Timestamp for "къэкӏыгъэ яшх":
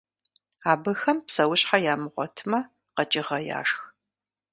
2.95-3.81